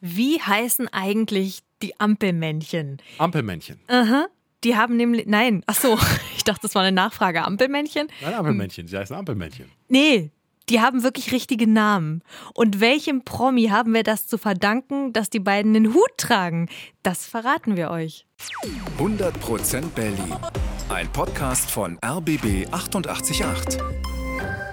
[0.00, 2.98] Wie heißen eigentlich die Ampelmännchen?
[3.18, 3.80] Ampelmännchen.
[3.88, 4.26] Aha.
[4.64, 5.26] Die haben nämlich.
[5.26, 5.98] Nein, ach so,
[6.36, 7.44] ich dachte, das war eine Nachfrage.
[7.44, 8.08] Ampelmännchen?
[8.22, 8.88] Nein, Ampelmännchen.
[8.88, 9.70] Sie heißen Ampelmännchen.
[9.88, 10.30] Nee,
[10.68, 12.22] die haben wirklich richtige Namen.
[12.54, 16.68] Und welchem Promi haben wir das zu verdanken, dass die beiden den Hut tragen?
[17.02, 18.26] Das verraten wir euch.
[18.98, 20.36] 100% Berlin.
[20.88, 24.17] Ein Podcast von RBB 888.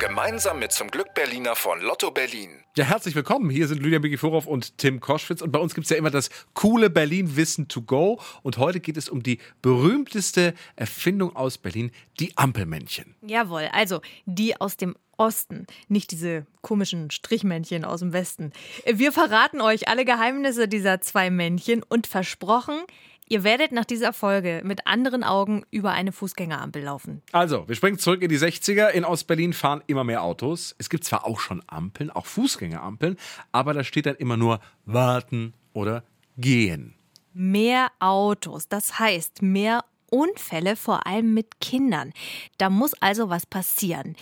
[0.00, 2.64] Gemeinsam mit zum Glück Berliner von Lotto Berlin.
[2.74, 3.50] Ja, herzlich willkommen.
[3.50, 5.42] Hier sind Lydia Mikiforov und Tim Koschwitz.
[5.42, 8.18] Und bei uns gibt es ja immer das coole Berlin-Wissen to go.
[8.42, 13.14] Und heute geht es um die berühmteste Erfindung aus Berlin, die Ampelmännchen.
[13.20, 18.54] Jawohl, also die aus dem Osten, nicht diese komischen Strichmännchen aus dem Westen.
[18.86, 22.84] Wir verraten euch alle Geheimnisse dieser zwei Männchen und versprochen,
[23.32, 27.22] Ihr werdet nach dieser Folge mit anderen Augen über eine Fußgängerampel laufen.
[27.30, 28.88] Also, wir springen zurück in die 60er.
[28.88, 30.74] In Ostberlin fahren immer mehr Autos.
[30.78, 33.16] Es gibt zwar auch schon Ampeln, auch Fußgängerampeln,
[33.52, 36.02] aber da steht dann immer nur warten oder
[36.38, 36.96] gehen.
[37.32, 42.12] Mehr Autos, das heißt mehr Unfälle, vor allem mit Kindern.
[42.58, 44.16] Da muss also was passieren.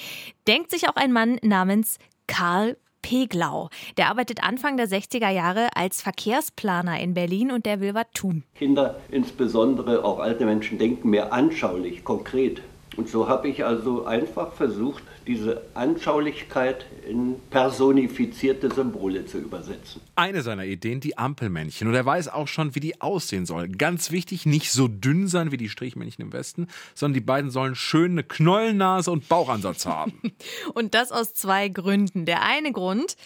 [0.47, 2.77] Denkt sich auch ein Mann namens Karl
[3.09, 3.71] Peglau.
[3.97, 8.43] Der arbeitet Anfang der 60er Jahre als Verkehrsplaner in Berlin und der will was tun.
[8.55, 12.61] Kinder, insbesondere auch alte Menschen, denken mehr anschaulich, konkret.
[12.99, 20.01] Und so habe ich also einfach versucht, diese Anschaulichkeit in personifizierte Symbole zu übersetzen.
[20.17, 21.87] Eine seiner Ideen, die Ampelmännchen.
[21.87, 23.77] Und er weiß auch schon, wie die aussehen sollen.
[23.77, 27.75] Ganz wichtig, nicht so dünn sein wie die Strichmännchen im Westen, sondern die beiden sollen
[27.75, 30.19] schön eine Knollennase und Bauchansatz haben.
[30.75, 32.25] und das aus zwei Gründen.
[32.25, 33.17] Der eine Grund,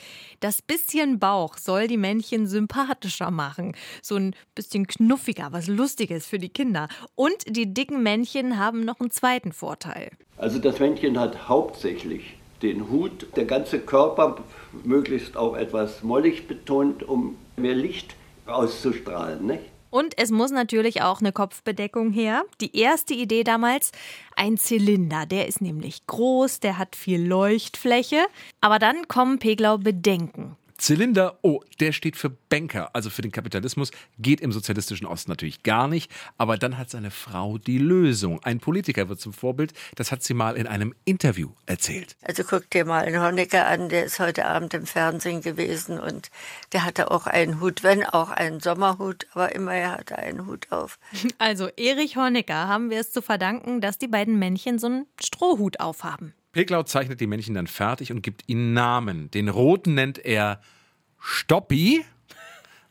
[0.40, 3.76] das bisschen Bauch soll die Männchen sympathischer machen.
[4.02, 6.88] So ein bisschen knuffiger, was Lustiges für die Kinder.
[7.14, 10.10] Und die dicken Männchen haben noch einen zweiten Vorteil.
[10.42, 14.38] Also das Männchen hat hauptsächlich den Hut, der ganze Körper
[14.82, 19.46] möglichst auch etwas mollig betont, um mehr Licht auszustrahlen.
[19.46, 19.62] Nicht?
[19.90, 22.42] Und es muss natürlich auch eine Kopfbedeckung her.
[22.60, 23.92] Die erste Idee damals,
[24.34, 25.26] ein Zylinder.
[25.26, 28.24] Der ist nämlich groß, der hat viel Leuchtfläche.
[28.60, 30.56] Aber dann kommen Peglau Bedenken.
[30.78, 35.62] Zylinder, oh, der steht für Banker, also für den Kapitalismus, geht im sozialistischen Osten natürlich
[35.62, 36.10] gar nicht.
[36.38, 38.42] Aber dann hat seine Frau die Lösung.
[38.42, 39.72] Ein Politiker wird zum Vorbild.
[39.94, 42.16] Das hat sie mal in einem Interview erzählt.
[42.22, 46.30] Also guck dir mal einen Honecker an, der ist heute Abend im Fernsehen gewesen und
[46.72, 50.70] der hatte auch einen Hut, wenn auch einen Sommerhut, aber immer er hatte einen Hut
[50.70, 50.98] auf.
[51.38, 55.80] Also Erich Honecker haben wir es zu verdanken, dass die beiden Männchen so einen Strohhut
[55.80, 56.34] aufhaben.
[56.52, 59.30] Peglau zeichnet die Männchen dann fertig und gibt ihnen Namen.
[59.30, 60.60] Den roten nennt er
[61.18, 62.04] Stoppi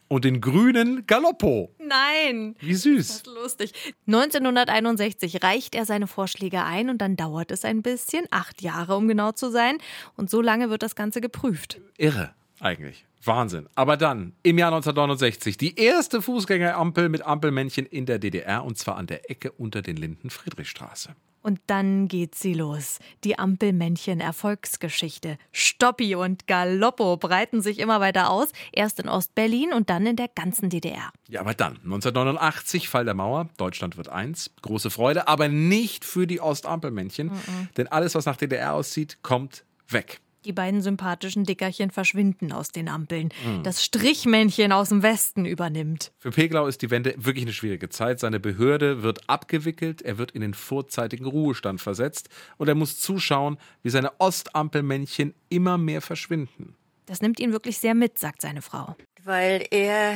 [0.08, 1.74] und den grünen Galoppo.
[1.80, 2.56] Nein.
[2.60, 3.08] Wie süß.
[3.08, 3.74] Das ist lustig.
[4.08, 9.08] 1961 reicht er seine Vorschläge ein und dann dauert es ein bisschen, acht Jahre um
[9.08, 9.78] genau zu sein.
[10.18, 11.80] Und so lange wird das Ganze geprüft.
[11.98, 13.06] Irre eigentlich.
[13.24, 13.68] Wahnsinn.
[13.76, 18.98] Aber dann, im Jahr 1969, die erste Fußgängerampel mit Ampelmännchen in der DDR und zwar
[18.98, 21.16] an der Ecke unter den Linden Friedrichstraße.
[21.42, 23.00] Und dann geht sie los.
[23.24, 25.38] Die Ampelmännchen-Erfolgsgeschichte.
[25.52, 28.50] Stoppi und Galoppo breiten sich immer weiter aus.
[28.72, 31.12] Erst in Ostberlin und dann in der ganzen DDR.
[31.28, 33.50] Ja, aber dann, 1989, Fall der Mauer.
[33.58, 34.52] Deutschland wird eins.
[34.62, 37.28] Große Freude, aber nicht für die Ostampelmännchen.
[37.28, 37.70] Mhm.
[37.78, 40.22] Denn alles, was nach DDR aussieht, kommt weg.
[40.46, 43.30] Die beiden sympathischen Dickerchen verschwinden aus den Ampeln.
[43.46, 43.64] Mhm.
[43.64, 46.12] Das Strichmännchen aus dem Westen übernimmt.
[46.18, 48.20] Für Peglau ist die Wende wirklich eine schwierige Zeit.
[48.20, 53.58] Seine Behörde wird abgewickelt, er wird in den vorzeitigen Ruhestand versetzt und er muss zuschauen,
[53.84, 56.76] wie seine Ostampelmännchen immer mehr verschwinden.
[57.06, 58.96] Das nimmt ihn wirklich sehr mit, sagt seine Frau.
[59.24, 60.16] Weil er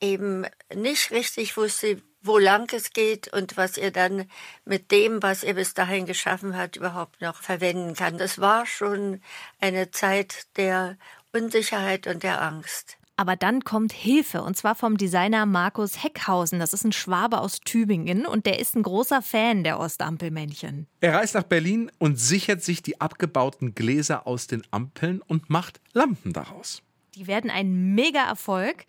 [0.00, 4.28] eben nicht richtig wusste, wo lang es geht und was er dann
[4.64, 8.18] mit dem, was er bis dahin geschaffen hat, überhaupt noch verwenden kann.
[8.18, 9.20] Das war schon
[9.60, 10.96] eine Zeit der
[11.32, 12.98] Unsicherheit und der Angst.
[13.18, 16.58] Aber dann kommt Hilfe und zwar vom Designer Markus Heckhausen.
[16.58, 20.86] Das ist ein Schwabe aus Tübingen und der ist ein großer Fan der Ostampelmännchen.
[21.00, 25.80] Er reist nach Berlin und sichert sich die abgebauten Gläser aus den Ampeln und macht
[25.94, 26.82] Lampen daraus.
[27.14, 28.84] Die werden ein Mega-Erfolg.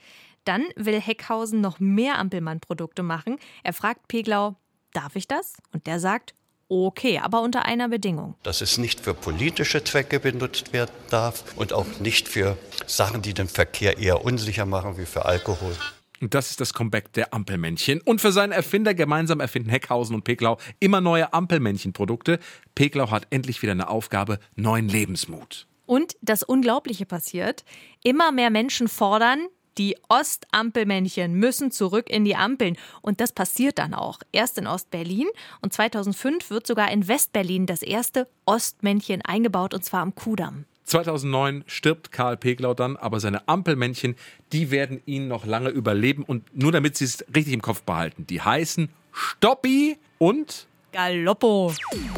[0.47, 3.37] Dann will Heckhausen noch mehr Ampelmann-Produkte machen.
[3.63, 4.55] Er fragt Peglau,
[4.93, 5.57] darf ich das?
[5.73, 6.33] Und der sagt,
[6.69, 8.35] okay, aber unter einer Bedingung.
[8.43, 13.33] Dass es nicht für politische Zwecke benutzt werden darf und auch nicht für Sachen, die
[13.33, 15.75] den Verkehr eher unsicher machen, wie für Alkohol.
[16.21, 17.99] Und das ist das Comeback der Ampelmännchen.
[17.99, 22.39] Und für seinen Erfinder gemeinsam erfinden Heckhausen und Peglau immer neue Ampelmännchen-Produkte.
[22.73, 25.67] Peglau hat endlich wieder eine Aufgabe, neuen Lebensmut.
[25.85, 27.65] Und das Unglaubliche passiert.
[28.03, 32.77] Immer mehr Menschen fordern, die Ostampelmännchen müssen zurück in die Ampeln.
[33.01, 34.19] Und das passiert dann auch.
[34.31, 35.27] Erst in Ostberlin
[35.61, 40.65] und 2005 wird sogar in Westberlin das erste Ostmännchen eingebaut und zwar am Kudamm.
[40.85, 44.15] 2009 stirbt Karl Peglau dann, aber seine Ampelmännchen,
[44.53, 48.25] die werden ihn noch lange überleben und nur damit sie es richtig im Kopf behalten,
[48.25, 51.73] die heißen Stoppi und Galoppo.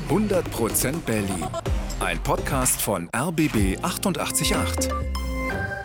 [0.09, 1.47] 100% Berlin.
[1.99, 5.18] Ein Podcast von RBB 888.